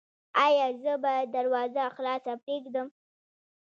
ایا 0.45 0.67
زه 0.83 0.93
باید 1.03 1.27
دروازه 1.35 1.83
خلاصه 1.95 2.33
پریږدم؟ 2.43 2.87